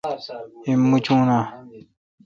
[0.65, 1.43] ایم موچون اں؟